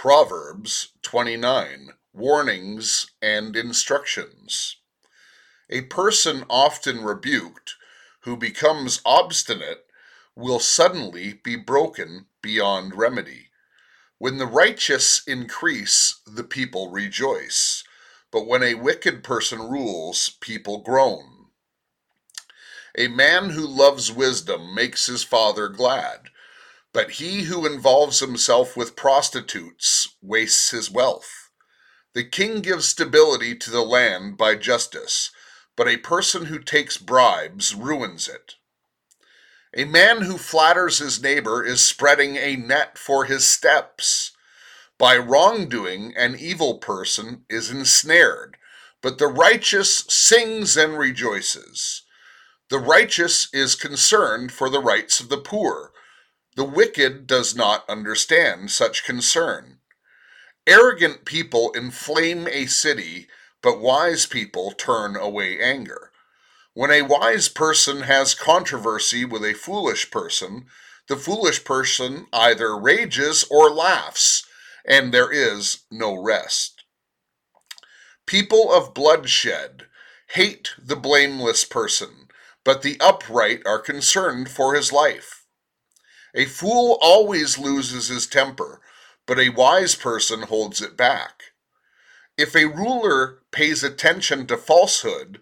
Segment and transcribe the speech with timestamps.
[0.00, 4.76] Proverbs 29 Warnings and Instructions.
[5.70, 7.74] A person often rebuked
[8.20, 9.86] who becomes obstinate
[10.36, 13.48] will suddenly be broken beyond remedy.
[14.18, 17.82] When the righteous increase, the people rejoice,
[18.30, 21.46] but when a wicked person rules, people groan.
[22.96, 26.30] A man who loves wisdom makes his father glad
[26.98, 31.48] but he who involves himself with prostitutes wastes his wealth.
[32.12, 35.30] The king gives stability to the land by justice,
[35.76, 38.54] but a person who takes bribes ruins it.
[39.76, 44.32] A man who flatters his neighbor is spreading a net for his steps.
[44.98, 48.56] By wrongdoing, an evil person is ensnared,
[49.02, 52.02] but the righteous sings and rejoices.
[52.70, 55.92] The righteous is concerned for the rights of the poor
[56.58, 59.78] the wicked does not understand such concern.
[60.66, 63.28] Arrogant people inflame a city,
[63.62, 66.10] but wise people turn away anger.
[66.74, 70.66] When a wise person has controversy with a foolish person,
[71.06, 74.44] the foolish person either rages or laughs,
[74.84, 76.82] and there is no rest.
[78.26, 79.84] People of bloodshed
[80.30, 82.26] hate the blameless person,
[82.64, 85.44] but the upright are concerned for his life.
[86.34, 88.80] A fool always loses his temper,
[89.26, 91.52] but a wise person holds it back.
[92.36, 95.40] If a ruler pays attention to falsehood,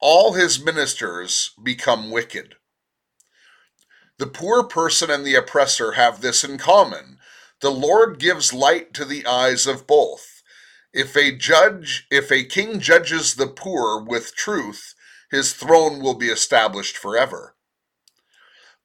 [0.00, 2.54] all his ministers become wicked.
[4.18, 7.18] The poor person and the oppressor have this in common.
[7.60, 10.42] The Lord gives light to the eyes of both.
[10.92, 14.94] If a judge, if a king judges the poor with truth,
[15.30, 17.54] his throne will be established forever.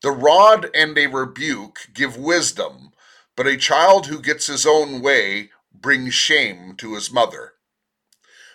[0.03, 2.91] The rod and a rebuke give wisdom,
[3.37, 7.53] but a child who gets his own way brings shame to his mother.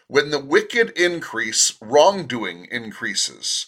[0.09, 3.65] When the wicked increase, wrongdoing increases,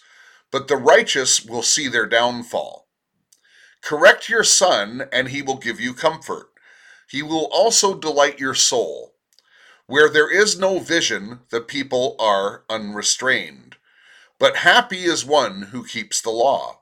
[0.50, 2.86] but the righteous will see their downfall.
[3.80, 6.50] Correct your son, and he will give you comfort.
[7.08, 9.14] He will also delight your soul.
[9.86, 13.76] Where there is no vision, the people are unrestrained.
[14.38, 16.79] But happy is one who keeps the law.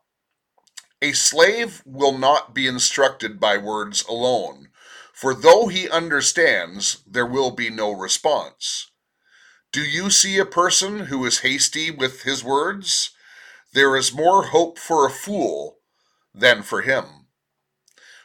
[1.00, 4.70] A slave will not be instructed by words alone,
[5.12, 8.90] for though he understands, there will be no response.
[9.70, 13.10] Do you see a person who is hasty with his words?
[13.72, 15.78] There is more hope for a fool
[16.34, 17.26] than for him.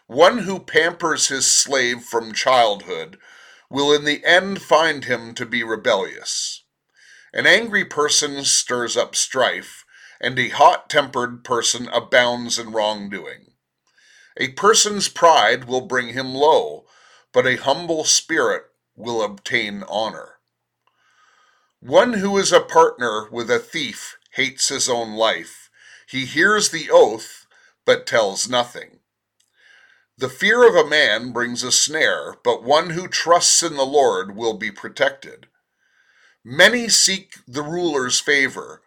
[0.08, 3.20] One who pampers his slave from childhood
[3.70, 6.64] will in the end find him to be rebellious.
[7.34, 9.83] An angry person stirs up strife
[10.24, 13.52] and a hot tempered person abounds in wrongdoing.
[14.38, 16.86] A person's pride will bring him low,
[17.34, 18.64] but a humble spirit
[18.96, 20.40] will obtain honor.
[21.82, 25.70] One who is a partner with a thief hates his own life.
[26.08, 27.46] He hears the oath,
[27.86, 29.00] but tells nothing.
[30.18, 34.38] The fear of a man brings a snare, but one who trusts in the Lord
[34.38, 35.48] will be protected.
[36.46, 38.83] Many seek the ruler's favor,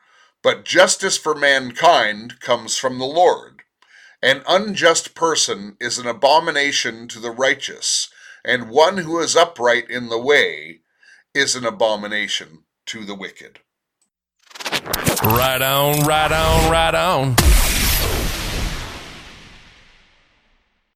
[0.46, 3.62] but justice for mankind comes from the Lord.
[4.22, 8.08] An unjust person is an abomination to the righteous,
[8.44, 10.82] and one who is upright in the way
[11.34, 13.58] is an abomination to the wicked.
[15.24, 17.55] Right on, right on, right on.